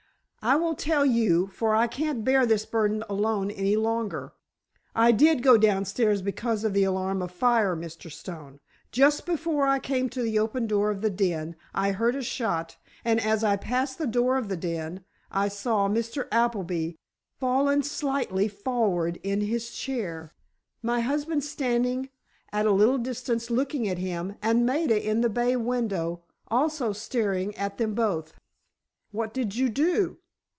[0.43, 4.33] "I will tell you, for I can't bear this burden alone any longer!
[4.95, 8.11] I did go downstairs because of the alarm of fire, Mr.
[8.11, 8.59] Stone.
[8.91, 12.77] Just before I came to the open door of the den, I heard a shot,
[13.05, 16.27] and as I passed the door of the den, I saw Mr.
[16.31, 16.93] Appleby,
[17.39, 20.33] fallen slightly forward in his chair,
[20.81, 22.09] my husband standing
[22.51, 27.53] at a little distance looking at him, and Maida in the bay window, also staring
[27.57, 28.33] at them both."
[29.11, 30.17] "What did you do?